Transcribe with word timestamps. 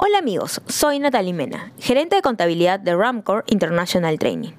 Hola 0.00 0.18
amigos, 0.18 0.60
soy 0.68 1.00
Natalie 1.00 1.32
Mena, 1.32 1.72
gerente 1.80 2.14
de 2.14 2.22
contabilidad 2.22 2.78
de 2.78 2.94
Ramcore 2.94 3.42
International 3.48 4.16
Training. 4.16 4.52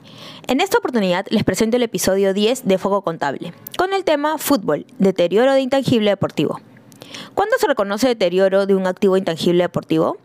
En 0.48 0.60
esta 0.60 0.80
oportunidad 0.80 1.26
les 1.30 1.46
presento 1.46 1.78
el 1.78 1.84
episodio 1.84 2.34
10 2.34 2.68
de 2.68 2.78
Foco 2.78 3.04
Contable, 3.04 3.54
con 3.78 3.94
el 3.94 4.04
tema 4.04 4.38
Fútbol, 4.38 4.86
deterioro 4.98 5.54
de 5.54 5.62
intangible 5.62 6.10
deportivo. 6.10 6.60
¿Cuándo 7.36 7.56
se 7.58 7.68
reconoce 7.68 8.10
deterioro 8.10 8.66
de 8.66 8.76
un 8.76 8.86
activo 8.86 9.16
intangible 9.16 9.64
deportivo? 9.64 10.18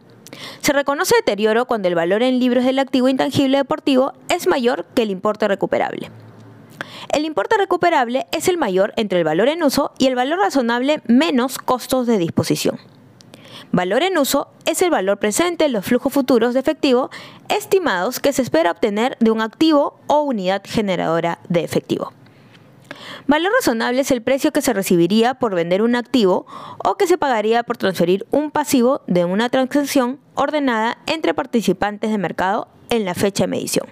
Se 0.63 0.73
reconoce 0.73 1.15
deterioro 1.15 1.67
cuando 1.67 1.87
el 1.87 1.95
valor 1.95 2.25
en 2.25 2.41
libros 2.41 2.65
del 2.65 2.81
activo 2.81 3.09
intangible 3.09 3.59
deportivo 3.59 4.15
es 4.29 4.49
mayor 4.49 4.85
que 4.97 5.03
el 5.03 5.13
importe 5.13 5.47
recuperable. 5.47 6.11
El 7.13 7.25
importe 7.25 7.57
recuperable 7.57 8.27
es 8.33 8.49
el 8.49 8.59
mayor 8.59 8.93
entre 8.97 9.21
el 9.21 9.25
valor 9.25 9.47
en 9.47 9.63
uso 9.63 9.93
y 9.97 10.07
el 10.07 10.17
valor 10.17 10.41
razonable 10.41 11.03
menos 11.07 11.59
costos 11.59 12.09
de 12.09 12.19
disposición. 12.19 12.81
Valor 13.73 14.03
en 14.03 14.19
uso 14.19 14.49
es 14.67 14.83
el 14.83 14.91
valor 14.91 15.19
presente 15.19 15.65
en 15.65 15.73
los 15.73 15.85
flujos 15.85 16.13
futuros 16.13 16.55
de 16.55 16.61
efectivo 16.61 17.11
estimados 17.49 18.21
que 18.21 18.33
se 18.33 18.43
espera 18.43 18.71
obtener 18.71 19.17
de 19.21 19.31
un 19.31 19.41
activo 19.41 19.99
o 20.07 20.23
unidad 20.23 20.63
generadora 20.65 21.39
de 21.49 21.65
efectivo. 21.65 22.13
Valor 23.27 23.53
razonable 23.53 24.01
es 24.01 24.11
el 24.11 24.23
precio 24.23 24.53
que 24.53 24.61
se 24.61 24.73
recibiría 24.73 25.35
por 25.35 25.55
vender 25.55 25.83
un 25.83 25.97
activo 25.97 26.47
o 26.85 26.97
que 26.97 27.07
se 27.07 27.19
pagaría 27.19 27.63
por 27.63 27.77
transferir 27.77 28.27
un 28.31 28.51
pasivo 28.51 29.03
de 29.07 29.25
una 29.25 29.49
transacción 29.49 30.21
ordenada 30.35 30.99
entre 31.07 31.33
participantes 31.33 32.11
de 32.11 32.19
mercado 32.19 32.69
en 32.91 33.05
la 33.05 33.15
fecha 33.15 33.45
de 33.45 33.49
medición. 33.49 33.87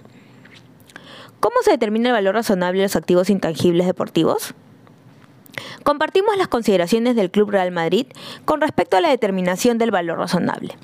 ¿Cómo 1.40 1.56
se 1.64 1.72
determina 1.72 2.10
el 2.10 2.14
valor 2.14 2.34
razonable 2.34 2.78
de 2.78 2.84
los 2.84 2.96
activos 2.96 3.30
intangibles 3.30 3.86
deportivos? 3.86 4.54
Compartimos 5.82 6.36
las 6.36 6.48
consideraciones 6.48 7.16
del 7.16 7.30
Club 7.30 7.50
Real 7.50 7.70
Madrid 7.70 8.06
con 8.44 8.60
respecto 8.60 8.96
a 8.96 9.00
la 9.00 9.10
determinación 9.10 9.78
del 9.78 9.90
valor 9.90 10.18
razonable. 10.18 10.76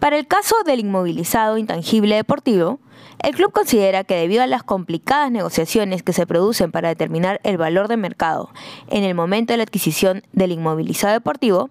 Para 0.00 0.18
el 0.18 0.26
caso 0.26 0.56
del 0.64 0.80
inmovilizado 0.80 1.58
intangible 1.58 2.16
deportivo, 2.16 2.80
el 3.22 3.34
club 3.34 3.50
considera 3.50 4.04
que 4.04 4.14
debido 4.14 4.42
a 4.42 4.46
las 4.46 4.62
complicadas 4.62 5.30
negociaciones 5.30 6.02
que 6.02 6.12
se 6.12 6.26
producen 6.26 6.70
para 6.70 6.88
determinar 6.88 7.40
el 7.44 7.56
valor 7.56 7.88
de 7.88 7.96
mercado 7.96 8.50
en 8.88 9.04
el 9.04 9.14
momento 9.14 9.52
de 9.52 9.56
la 9.56 9.62
adquisición 9.62 10.22
del 10.32 10.52
inmovilizado 10.52 11.14
deportivo, 11.14 11.70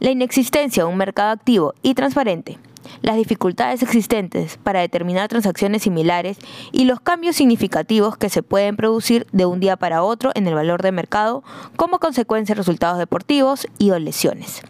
la 0.00 0.10
inexistencia 0.10 0.84
de 0.84 0.88
un 0.88 0.96
mercado 0.96 1.30
activo 1.30 1.74
y 1.82 1.94
transparente 1.94 2.58
las 3.02 3.16
dificultades 3.16 3.82
existentes 3.82 4.58
para 4.62 4.80
determinar 4.80 5.28
transacciones 5.28 5.82
similares 5.82 6.38
y 6.72 6.84
los 6.84 7.00
cambios 7.00 7.36
significativos 7.36 8.16
que 8.16 8.28
se 8.28 8.42
pueden 8.42 8.76
producir 8.76 9.26
de 9.32 9.46
un 9.46 9.60
día 9.60 9.76
para 9.76 10.02
otro 10.02 10.30
en 10.34 10.46
el 10.46 10.54
valor 10.54 10.82
de 10.82 10.92
mercado 10.92 11.42
como 11.76 11.98
consecuencia 11.98 12.54
de 12.54 12.60
resultados 12.60 12.98
deportivos 12.98 13.66
y 13.78 13.90
o 13.90 13.98
lesiones. 13.98 14.62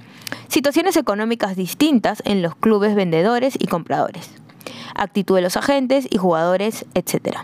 Situaciones 0.48 0.97
económicas 0.97 1.56
distintas 1.56 2.22
en 2.25 2.42
los 2.42 2.55
clubes 2.56 2.94
vendedores 2.94 3.55
y 3.58 3.66
compradores. 3.66 4.30
Actitud 4.94 5.36
de 5.36 5.42
los 5.42 5.56
agentes 5.56 6.06
y 6.10 6.19
jugadores, 6.19 6.86
etc. 6.94 7.38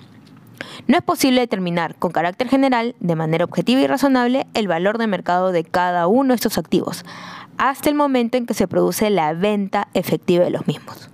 No 0.87 0.97
es 0.97 1.03
posible 1.03 1.41
determinar 1.41 1.95
con 1.97 2.13
carácter 2.13 2.49
general, 2.49 2.95
de 3.01 3.17
manera 3.17 3.45
objetiva 3.45 3.81
y 3.81 3.87
razonable, 3.87 4.47
el 4.55 4.69
valor 4.69 4.99
de 4.99 5.07
mercado 5.07 5.53
de 5.53 5.65
cada 5.65 6.07
uno 6.07 6.31
de 6.31 6.37
estos 6.37 6.59
activos, 6.59 7.05
hasta 7.59 7.89
el 7.89 7.95
momento 7.95 8.37
en 8.37 8.47
que 8.47 8.55
se 8.55 8.69
produce 8.69 9.11
la 9.11 9.33
venta 9.35 9.89
efectiva 9.95 10.45
de 10.45 10.51
los 10.51 10.67
mismos. 10.67 11.11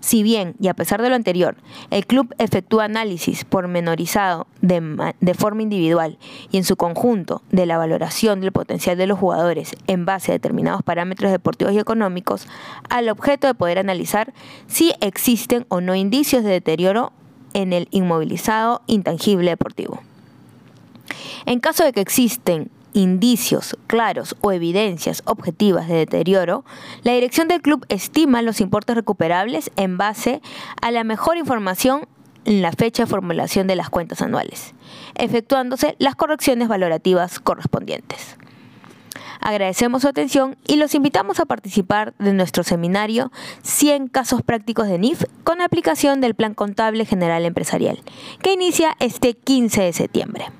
Si 0.00 0.22
bien, 0.22 0.54
y 0.58 0.68
a 0.68 0.74
pesar 0.74 1.02
de 1.02 1.10
lo 1.10 1.14
anterior, 1.14 1.56
el 1.90 2.06
club 2.06 2.34
efectúa 2.38 2.84
análisis 2.84 3.44
pormenorizado 3.44 4.46
de, 4.62 5.12
de, 5.20 5.34
forma 5.34 5.62
individual 5.62 6.18
y 6.50 6.56
en 6.56 6.64
su 6.64 6.76
conjunto 6.76 7.42
de 7.50 7.66
la 7.66 7.76
valoración 7.76 8.40
del 8.40 8.50
potencial 8.50 8.96
de 8.96 9.06
los 9.06 9.18
jugadores 9.18 9.76
en 9.86 10.06
base 10.06 10.32
a 10.32 10.34
determinados 10.34 10.82
parámetros 10.82 11.30
deportivos 11.30 11.74
y 11.74 11.78
económicos, 11.78 12.48
al 12.88 13.10
objeto 13.10 13.46
de 13.46 13.54
poder 13.54 13.78
analizar 13.78 14.32
si 14.66 14.94
existen 15.00 15.66
o 15.68 15.82
no 15.82 15.94
indicios 15.94 16.44
de 16.44 16.50
deterioro 16.50 17.12
en 17.52 17.74
el 17.74 17.86
inmovilizado 17.90 18.80
intangible 18.86 19.50
deportivo. 19.50 20.00
En 21.44 21.60
caso 21.60 21.84
de 21.84 21.92
que 21.92 22.00
existen 22.00 22.70
indicios 22.92 23.76
claros 23.86 24.36
o 24.40 24.52
evidencias 24.52 25.22
objetivas 25.26 25.88
de 25.88 25.94
deterioro, 25.96 26.64
la 27.02 27.12
dirección 27.12 27.48
del 27.48 27.62
club 27.62 27.84
estima 27.88 28.42
los 28.42 28.60
importes 28.60 28.96
recuperables 28.96 29.70
en 29.76 29.98
base 29.98 30.40
a 30.80 30.90
la 30.90 31.04
mejor 31.04 31.36
información 31.36 32.08
en 32.44 32.62
la 32.62 32.72
fecha 32.72 33.04
de 33.04 33.10
formulación 33.10 33.66
de 33.66 33.76
las 33.76 33.90
cuentas 33.90 34.22
anuales, 34.22 34.74
efectuándose 35.14 35.96
las 35.98 36.14
correcciones 36.16 36.68
valorativas 36.68 37.38
correspondientes. 37.38 38.36
Agradecemos 39.40 40.02
su 40.02 40.08
atención 40.08 40.56
y 40.66 40.76
los 40.76 40.94
invitamos 40.94 41.40
a 41.40 41.46
participar 41.46 42.14
de 42.18 42.34
nuestro 42.34 42.62
seminario 42.62 43.32
100 43.62 44.08
casos 44.08 44.42
prácticos 44.42 44.86
de 44.86 44.98
NIF 44.98 45.24
con 45.44 45.62
aplicación 45.62 46.20
del 46.20 46.34
Plan 46.34 46.54
Contable 46.54 47.06
General 47.06 47.44
Empresarial, 47.44 48.02
que 48.42 48.52
inicia 48.52 48.96
este 49.00 49.34
15 49.34 49.82
de 49.82 49.92
septiembre. 49.94 50.59